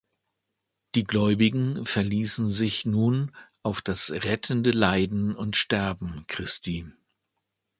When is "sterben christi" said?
5.57-6.87